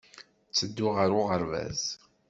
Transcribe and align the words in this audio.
Ttedduɣ 0.49 0.93
ɣer 0.97 1.09
uɣerbaz. 1.19 1.81